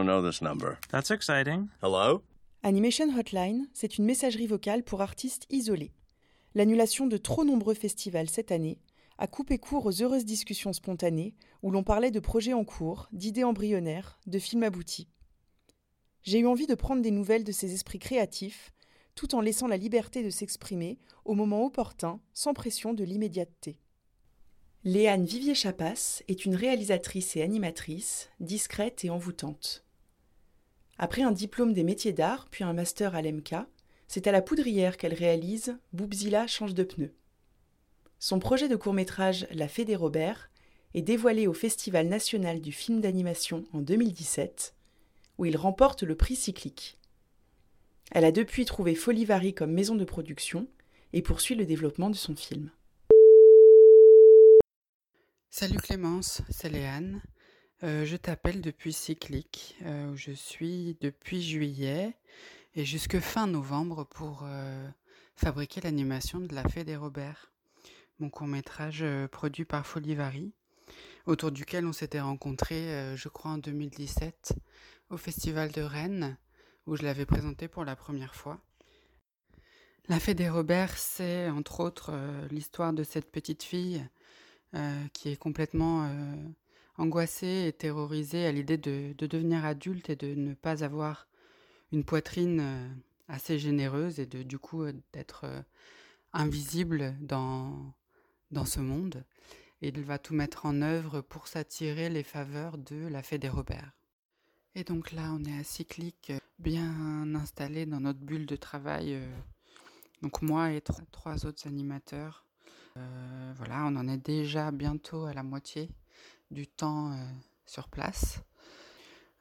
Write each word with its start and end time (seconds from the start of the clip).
don't 0.00 0.06
know 0.06 0.22
this 0.22 0.40
number. 0.40 0.78
That's 0.90 1.10
exciting. 1.10 1.68
Hello? 1.82 2.22
Animation 2.62 3.16
Hotline, 3.16 3.68
c'est 3.72 3.98
une 3.98 4.04
messagerie 4.04 4.46
vocale 4.46 4.82
pour 4.82 5.02
artistes 5.02 5.46
isolés. 5.50 5.92
L'annulation 6.54 7.06
de 7.06 7.16
trop 7.16 7.44
nombreux 7.44 7.74
festivals 7.74 8.28
cette 8.28 8.52
année 8.52 8.78
a 9.18 9.26
coupé 9.26 9.58
court 9.58 9.86
aux 9.86 10.02
heureuses 10.02 10.24
discussions 10.24 10.72
spontanées 10.72 11.34
où 11.62 11.70
l'on 11.70 11.82
parlait 11.82 12.10
de 12.10 12.20
projets 12.20 12.54
en 12.54 12.64
cours, 12.64 13.08
d'idées 13.12 13.44
embryonnaires, 13.44 14.18
de 14.26 14.38
films 14.38 14.62
aboutis. 14.62 15.08
J'ai 16.22 16.38
eu 16.38 16.46
envie 16.46 16.66
de 16.66 16.74
prendre 16.74 17.02
des 17.02 17.10
nouvelles 17.10 17.44
de 17.44 17.52
ces 17.52 17.74
esprits 17.74 17.98
créatifs, 17.98 18.72
tout 19.14 19.34
en 19.34 19.40
laissant 19.40 19.68
la 19.68 19.76
liberté 19.76 20.22
de 20.22 20.30
s'exprimer 20.30 20.98
au 21.24 21.34
moment 21.34 21.66
opportun, 21.66 22.20
sans 22.32 22.54
pression 22.54 22.94
de 22.94 23.04
l'immédiateté. 23.04 23.78
Léane 24.84 25.26
Vivier-Chapas 25.26 26.22
est 26.28 26.46
une 26.46 26.54
réalisatrice 26.54 27.36
et 27.36 27.42
animatrice, 27.42 28.30
discrète 28.40 29.04
et 29.04 29.10
envoûtante. 29.10 29.84
Après 31.02 31.22
un 31.22 31.32
diplôme 31.32 31.72
des 31.72 31.82
métiers 31.82 32.12
d'art, 32.12 32.46
puis 32.50 32.62
un 32.62 32.74
master 32.74 33.14
à 33.14 33.22
l'EMK, 33.22 33.54
c'est 34.06 34.26
à 34.26 34.32
la 34.32 34.42
poudrière 34.42 34.98
qu'elle 34.98 35.14
réalise 35.14 35.78
Boubzilla 35.94 36.46
change 36.46 36.74
de 36.74 36.84
pneus. 36.84 37.14
Son 38.18 38.38
projet 38.38 38.68
de 38.68 38.76
court-métrage 38.76 39.46
La 39.50 39.66
Fée 39.66 39.86
des 39.86 39.96
Robert 39.96 40.50
est 40.92 41.00
dévoilé 41.00 41.46
au 41.46 41.54
Festival 41.54 42.06
national 42.06 42.60
du 42.60 42.70
film 42.70 43.00
d'animation 43.00 43.64
en 43.72 43.80
2017, 43.80 44.74
où 45.38 45.46
il 45.46 45.56
remporte 45.56 46.02
le 46.02 46.16
prix 46.16 46.36
cyclique. 46.36 46.98
Elle 48.10 48.26
a 48.26 48.30
depuis 48.30 48.66
trouvé 48.66 48.94
Folivary 48.94 49.54
comme 49.54 49.72
maison 49.72 49.94
de 49.94 50.04
production 50.04 50.68
et 51.14 51.22
poursuit 51.22 51.54
le 51.54 51.64
développement 51.64 52.10
de 52.10 52.16
son 52.16 52.36
film. 52.36 52.70
Salut 55.48 55.78
Clémence, 55.78 56.42
c'est 56.50 56.68
Léane. 56.68 57.22
Euh, 57.82 58.04
je 58.04 58.16
t'appelle 58.16 58.60
depuis 58.60 58.92
Cyclique, 58.92 59.76
euh, 59.86 60.10
où 60.10 60.16
je 60.16 60.32
suis 60.32 60.98
depuis 61.00 61.40
juillet 61.40 62.14
et 62.74 62.84
jusque 62.84 63.18
fin 63.20 63.46
novembre 63.46 64.04
pour 64.04 64.42
euh, 64.44 64.86
fabriquer 65.34 65.80
l'animation 65.80 66.40
de 66.40 66.54
La 66.54 66.68
Fée 66.68 66.84
des 66.84 66.96
Robert, 66.96 67.50
mon 68.18 68.28
court-métrage 68.28 69.02
produit 69.32 69.64
par 69.64 69.86
Folivary, 69.86 70.52
autour 71.24 71.52
duquel 71.52 71.86
on 71.86 71.94
s'était 71.94 72.20
rencontrés, 72.20 73.16
je 73.16 73.28
crois, 73.30 73.52
en 73.52 73.58
2017, 73.58 74.52
au 75.08 75.16
Festival 75.16 75.72
de 75.72 75.80
Rennes, 75.80 76.36
où 76.86 76.96
je 76.96 77.02
l'avais 77.02 77.24
présenté 77.24 77.66
pour 77.66 77.86
la 77.86 77.96
première 77.96 78.34
fois. 78.34 78.60
La 80.08 80.20
Fée 80.20 80.34
des 80.34 80.50
Robert, 80.50 80.98
c'est 80.98 81.48
entre 81.48 81.80
autres 81.80 82.12
l'histoire 82.50 82.92
de 82.92 83.04
cette 83.04 83.32
petite 83.32 83.62
fille 83.62 84.06
qui 85.14 85.30
est 85.30 85.36
complètement 85.36 86.08
angoissée 87.00 87.64
et 87.66 87.72
terrorisée 87.72 88.46
à 88.46 88.52
l'idée 88.52 88.76
de, 88.76 89.14
devenir 89.18 89.64
adulte 89.64 90.10
et 90.10 90.16
de 90.16 90.34
ne 90.34 90.52
pas 90.52 90.84
avoir 90.84 91.26
une 91.92 92.04
poitrine 92.04 92.60
euh, 92.60 92.88
assez 93.26 93.58
généreuse 93.58 94.20
et 94.20 94.26
de 94.26 94.42
du 94.42 94.58
coup 94.58 94.82
euh, 94.82 94.92
d'être 95.12 95.44
euh, 95.44 95.62
invisible 96.34 97.16
dans, 97.20 97.94
dans 98.50 98.66
ce 98.66 98.80
monde. 98.80 99.24
Et 99.82 99.88
il 99.88 100.02
va 100.02 100.18
tout 100.18 100.34
mettre 100.34 100.66
en 100.66 100.82
œuvre 100.82 101.22
pour 101.22 101.48
s'attirer 101.48 102.10
les 102.10 102.22
faveurs 102.22 102.76
de 102.76 103.08
la 103.08 103.22
fée 103.22 103.38
des 103.38 103.48
Robert. 103.48 103.92
Et 104.74 104.84
donc 104.84 105.10
là, 105.12 105.32
on 105.32 105.42
est 105.44 105.58
à 105.58 105.64
Cyclique, 105.64 106.32
bien 106.58 107.34
installé 107.34 107.86
dans 107.86 108.00
notre 108.00 108.20
bulle 108.20 108.44
de 108.44 108.56
travail. 108.56 109.18
Donc 110.20 110.42
moi 110.42 110.70
et 110.72 110.82
trois, 110.82 111.46
autres 111.46 111.66
animateurs. 111.66 112.44
voilà, 113.56 113.86
on 113.86 113.96
en 113.96 114.06
est 114.06 114.18
déjà 114.18 114.70
bientôt 114.70 115.24
à 115.24 115.32
la 115.32 115.42
moitié 115.42 115.90
du 116.50 116.66
temps 116.66 117.12
euh, 117.12 117.16
sur 117.66 117.88
place. 117.88 118.42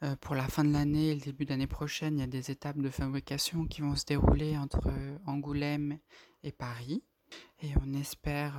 Euh, 0.04 0.16
pour 0.22 0.36
la 0.36 0.48
fin 0.48 0.64
de 0.64 0.72
l'année 0.72 1.10
et 1.10 1.16
le 1.16 1.22
début 1.22 1.46
d'année 1.46 1.68
prochaine, 1.68 2.18
il 2.18 2.22
y 2.22 2.24
a 2.24 2.28
des 2.28 2.52
étapes 2.52 2.78
de 2.78 2.90
fabrication 2.90 3.66
qui 3.66 3.82
vont 3.82 3.96
se 3.96 4.06
dérouler 4.06 4.58
entre 4.58 4.88
euh, 4.88 5.18
Angoulême 5.26 6.00
et 6.44 6.52
Paris. 6.52 7.04
Et 7.62 7.74
on 7.86 7.94
espère 7.94 8.58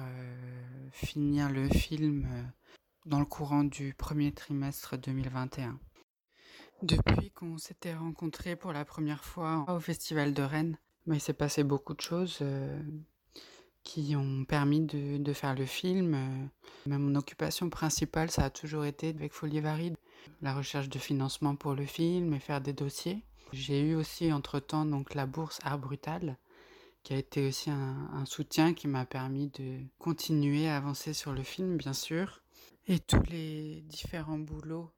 finir 0.93 1.51
le 1.51 1.69
film 1.69 2.29
dans 3.05 3.19
le 3.19 3.25
courant 3.25 3.65
du 3.65 3.95
premier 3.95 4.31
trimestre 4.31 4.97
2021. 4.97 5.81
Depuis 6.83 7.33
qu'on 7.33 7.59
s'était 7.59 7.95
rencontrés 7.97 8.55
pour 8.55 8.73
la 8.73 8.85
première 8.85 9.25
fois 9.25 9.65
au 9.67 9.81
Festival 9.81 10.35
de 10.35 10.43
Rennes, 10.43 10.79
bah, 11.05 11.17
il 11.17 11.21
s'est 11.21 11.33
passé 11.33 11.65
beaucoup 11.65 11.95
de 11.95 12.01
choses 12.01 12.45
qui 13.83 14.15
ont 14.17 14.45
permis 14.45 14.81
de, 14.81 15.33
faire 15.33 15.55
le 15.55 15.67
film. 15.67 16.51
Mais 16.87 16.99
mon 16.99 17.15
occupation 17.15 17.71
principale, 17.71 18.31
ça 18.31 18.45
a 18.45 18.51
toujours 18.51 18.85
été 18.85 19.09
avec 19.09 19.33
Folivary, 19.33 19.93
la 20.43 20.55
recherche 20.55 20.89
de 20.89 20.99
financement 20.99 21.57
pour 21.57 21.75
le 21.75 21.87
film 21.87 22.35
et 22.35 22.41
faire 22.41 22.61
des 22.61 22.73
dossiers. 22.73 23.23
J'ai 23.53 23.81
eu 23.81 23.95
aussi 23.95 24.33
entre-temps 24.33 24.85
donc 24.85 25.15
la 25.15 25.27
bourse 25.27 25.59
Art 25.65 25.79
Brutal, 25.79 26.37
qui 27.03 27.15
a 27.15 27.17
été 27.17 27.49
aussi 27.49 27.71
un, 27.71 28.25
soutien 28.27 28.75
qui 28.75 28.87
m'a 28.87 29.07
permis 29.07 29.49
de 29.49 29.81
continuer 29.99 30.69
à 30.69 30.77
avancer 30.77 31.13
sur 31.13 31.33
le 31.33 31.43
film, 31.43 31.77
bien 31.77 31.93
sûr. 31.93 32.43
Et 32.87 32.99
tous 32.99 33.23
les 33.29 33.83
différents 33.83 34.39
boulots 34.39 34.91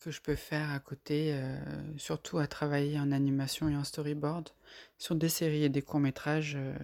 que 0.00 0.10
je 0.10 0.20
peux 0.20 0.36
faire 0.36 0.70
à 0.70 0.78
côté, 0.78 1.32
euh, 1.32 1.58
surtout 1.96 2.38
à 2.38 2.46
travailler 2.46 3.00
en 3.00 3.12
animation 3.12 3.68
et 3.68 3.76
en 3.76 3.84
storyboard, 3.84 4.50
sur 4.98 5.14
des 5.14 5.30
séries 5.30 5.64
et 5.64 5.68
des 5.68 5.82
courts-métrages. 5.82 6.56
Euh, 6.56 6.76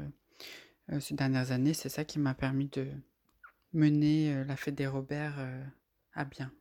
euh, 0.90 1.00
ces 1.00 1.14
dernières 1.14 1.52
années, 1.52 1.74
c'est 1.74 1.88
ça 1.88 2.04
qui 2.04 2.18
m'a 2.18 2.34
permis 2.34 2.68
de 2.68 2.88
mener 3.72 4.34
euh, 4.34 4.44
la 4.44 4.56
fête 4.56 4.74
des 4.74 4.86
Robert 4.86 5.34
euh, 5.38 5.64
à 6.14 6.24
bien. 6.24 6.52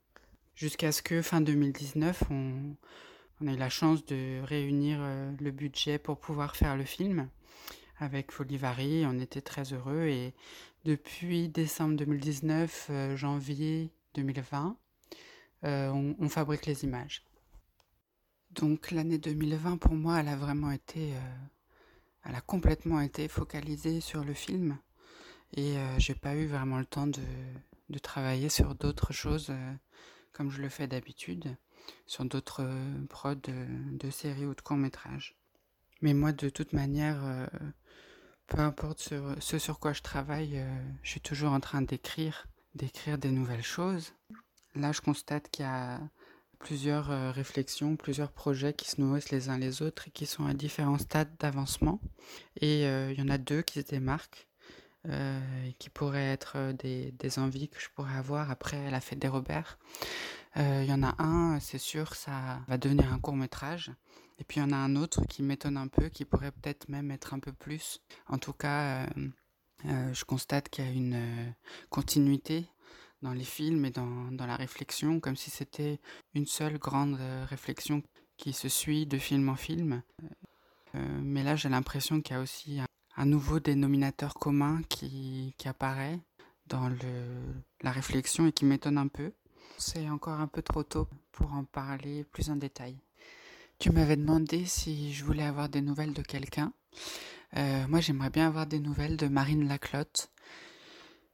Jusqu'à 0.55 0.91
ce 0.91 1.01
que 1.01 1.21
fin 1.21 1.41
2019, 1.41 2.23
on, 2.29 2.75
on 3.41 3.47
a 3.47 3.53
eu 3.53 3.57
la 3.57 3.69
chance 3.69 4.05
de 4.05 4.41
réunir 4.43 4.99
le 5.39 5.49
budget 5.49 5.97
pour 5.97 6.19
pouvoir 6.19 6.55
faire 6.55 6.77
le 6.77 6.83
film 6.83 7.29
avec 7.97 8.31
Folivary. 8.31 9.03
On 9.07 9.17
était 9.19 9.41
très 9.41 9.73
heureux 9.73 10.03
et 10.03 10.35
depuis 10.83 11.49
décembre 11.49 11.95
2019, 11.95 12.91
janvier 13.15 13.91
2020, 14.13 14.77
on, 15.63 16.15
on, 16.19 16.29
fabrique 16.29 16.67
les 16.67 16.83
images. 16.83 17.25
Donc 18.51 18.91
l'année 18.91 19.17
2020 19.17 19.77
pour 19.77 19.95
moi, 19.95 20.19
elle 20.19 20.27
a 20.27 20.35
vraiment 20.35 20.69
été 20.69 21.13
elle 22.23 22.35
a 22.35 22.41
complètement 22.41 23.01
été 23.01 23.27
focalisée 23.27 24.01
sur 24.01 24.23
le 24.23 24.33
film 24.33 24.77
et 25.53 25.77
euh, 25.77 25.99
j'ai 25.99 26.15
pas 26.15 26.35
eu 26.35 26.47
vraiment 26.47 26.79
le 26.79 26.85
temps 26.85 27.07
de, 27.07 27.21
travailler 28.01 28.49
sur 28.49 28.73
d'autres 28.73 29.11
choses 29.11 29.47
euh, 29.49 29.73
comme 30.31 30.49
je 30.49 30.61
le 30.61 30.69
fais 30.69 30.87
d'habitude, 30.87 31.57
sur 32.07 32.23
d'autres 32.23 32.63
euh, 32.63 33.05
prods 33.09 33.35
de, 33.35 34.09
séries 34.09 34.45
ou 34.45 34.55
de 34.55 34.61
courts-métrages. 34.61 35.35
Mais 36.01 36.13
moi, 36.13 36.31
de 36.31 36.49
toute 36.49 36.73
manière, 36.73 37.47
peu 38.47 38.57
importe 38.57 39.13
ce, 39.39 39.59
sur 39.59 39.79
quoi 39.79 39.93
je 39.93 40.01
travaille, 40.01 40.65
je 41.03 41.09
suis 41.11 41.21
toujours 41.21 41.51
en 41.51 41.59
train 41.59 41.83
d'écrire, 41.83 42.47
d'écrire 42.73 43.19
des 43.19 43.29
nouvelles 43.29 43.61
choses. 43.61 44.13
Là, 44.73 44.93
je 44.93 45.01
constate 45.01 45.51
qu'il 45.51 45.63
y 45.63 45.67
a 45.67 45.99
plusieurs 46.61 47.11
euh, 47.11 47.31
réflexions, 47.31 47.95
plusieurs 47.95 48.31
projets 48.31 48.73
qui 48.73 48.89
se 48.89 49.01
nourrissent 49.01 49.31
les 49.31 49.49
uns 49.49 49.57
les 49.57 49.81
autres 49.81 50.07
et 50.07 50.11
qui 50.11 50.25
sont 50.25 50.45
à 50.45 50.53
différents 50.53 50.97
stades 50.97 51.35
d'avancement. 51.39 51.99
Et 52.59 52.85
euh, 52.85 53.11
il 53.11 53.19
y 53.19 53.21
en 53.21 53.29
a 53.29 53.37
deux 53.37 53.61
qui 53.61 53.81
se 53.81 53.87
démarquent, 53.87 54.47
euh, 55.07 55.39
et 55.67 55.73
qui 55.73 55.89
pourraient 55.89 56.31
être 56.31 56.73
des, 56.73 57.11
des, 57.13 57.39
envies 57.39 57.69
que 57.69 57.79
je 57.79 57.87
pourrais 57.95 58.15
avoir 58.15 58.51
après 58.51 58.91
la 58.91 59.01
fête 59.01 59.19
des 59.19 59.27
Robert. 59.27 59.79
Il 60.57 60.83
y 60.83 60.91
en 60.91 61.01
a 61.01 61.15
un, 61.17 61.61
c'est 61.61 61.77
sûr, 61.77 62.13
ça 62.13 62.59
va 62.67 62.77
devenir 62.77 63.11
un 63.13 63.19
court 63.19 63.37
métrage. 63.37 63.89
Et 64.37 64.43
puis 64.43 64.59
il 64.59 64.63
y 64.63 64.65
en 64.65 64.73
a 64.73 64.75
un 64.75 64.97
autre 64.97 65.25
qui 65.25 65.43
m'étonne 65.43 65.77
un 65.77 65.87
peu, 65.87 66.09
qui 66.09 66.25
pourrait 66.25 66.51
peut-être 66.51 66.89
même 66.89 67.09
être 67.09 67.33
un 67.33 67.39
peu 67.39 67.53
plus. 67.53 68.01
En 68.27 68.37
tout 68.37 68.51
cas, 68.51 69.05
je 69.85 70.25
constate 70.25 70.67
qu'il 70.67 70.83
y 70.83 70.87
a 70.89 70.91
une 70.91 71.55
continuité 71.89 72.67
dans 73.21 73.33
les 73.33 73.43
films 73.43 73.85
et 73.85 73.91
dans, 73.91 74.31
dans 74.31 74.45
la 74.45 74.55
réflexion, 74.55 75.19
comme 75.19 75.35
si 75.35 75.49
c'était 75.49 75.99
une 76.33 76.45
seule 76.45 76.77
grande 76.77 77.17
euh, 77.19 77.45
réflexion 77.49 78.03
qui 78.37 78.53
se 78.53 78.69
suit 78.69 79.05
de 79.05 79.17
film 79.17 79.49
en 79.49 79.55
film. 79.55 80.01
Euh, 80.95 81.19
mais 81.21 81.43
là, 81.43 81.55
j'ai 81.55 81.69
l'impression 81.69 82.21
qu'il 82.21 82.35
y 82.35 82.39
a 82.39 82.41
aussi 82.41 82.79
un, 83.15 83.25
nouveau 83.25 83.59
dénominateur 83.59 84.33
commun 84.33 84.81
qui, 84.89 85.53
qui 85.57 85.67
apparaît 85.67 86.19
dans 86.65 86.89
le, 86.89 87.53
la 87.81 87.91
réflexion 87.91 88.47
et 88.47 88.51
qui 88.51 88.65
m'étonne 88.65 88.97
un 88.97 89.07
peu. 89.07 89.31
C'est 89.77 90.09
encore 90.09 90.39
un 90.39 90.47
peu 90.47 90.61
trop 90.61 90.83
tôt 90.83 91.07
pour 91.31 91.53
en 91.53 91.63
parler 91.63 92.23
plus 92.23 92.49
en 92.49 92.55
détail. 92.55 92.97
Tu 93.79 93.91
m'avais 93.91 94.15
demandé 94.15 94.65
si 94.65 95.13
je 95.13 95.23
voulais 95.23 95.43
avoir 95.43 95.69
des 95.69 95.81
nouvelles 95.81 96.13
de 96.13 96.21
quelqu'un. 96.21 96.73
Euh, 97.57 97.87
moi, 97.87 97.99
j'aimerais 97.99 98.29
bien 98.29 98.47
avoir 98.47 98.67
des 98.67 98.79
nouvelles 98.79 99.17
de 99.17 99.27
Marine 99.27 99.67
Laclotte, 99.67 100.31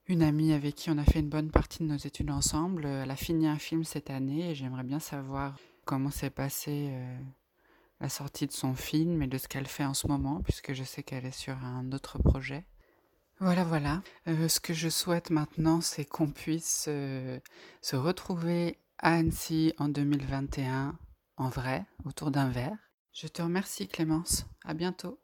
une 0.07 0.23
amie 0.23 0.53
avec 0.53 0.75
qui 0.75 0.89
on 0.89 0.97
a 0.97 1.03
fait 1.03 1.19
une 1.19 1.29
bonne 1.29 1.51
partie 1.51 1.79
de 1.79 1.87
nos 1.87 1.97
études 1.97 2.31
ensemble. 2.31 2.85
Elle 2.85 3.11
a 3.11 3.15
fini 3.15 3.47
un 3.47 3.57
film 3.57 3.83
cette 3.83 4.09
année 4.09 4.51
et 4.51 4.55
j'aimerais 4.55 4.83
bien 4.83 4.99
savoir 4.99 5.57
comment 5.85 6.11
s'est 6.11 6.29
passée 6.29 6.89
euh, 6.91 7.17
la 7.99 8.09
sortie 8.09 8.47
de 8.47 8.51
son 8.51 8.73
film 8.73 9.21
et 9.21 9.27
de 9.27 9.37
ce 9.37 9.47
qu'elle 9.47 9.67
fait 9.67 9.85
en 9.85 9.93
ce 9.93 10.07
moment, 10.07 10.41
puisque 10.43 10.73
je 10.73 10.83
sais 10.83 11.03
qu'elle 11.03 11.25
est 11.25 11.37
sur 11.37 11.57
un 11.63 11.91
autre 11.91 12.19
projet. 12.19 12.65
Voilà, 13.39 13.63
voilà. 13.63 14.01
Euh, 14.27 14.47
ce 14.47 14.59
que 14.59 14.73
je 14.73 14.89
souhaite 14.89 15.29
maintenant, 15.29 15.81
c'est 15.81 16.05
qu'on 16.05 16.31
puisse 16.31 16.85
euh, 16.87 17.39
se 17.81 17.95
retrouver 17.95 18.79
à 18.99 19.13
Annecy 19.13 19.73
en 19.77 19.89
2021 19.89 20.97
en 21.37 21.49
vrai, 21.49 21.85
autour 22.05 22.31
d'un 22.31 22.49
verre. 22.49 22.77
Je 23.13 23.27
te 23.27 23.41
remercie 23.41 23.87
Clémence. 23.87 24.45
À 24.63 24.73
bientôt. 24.73 25.19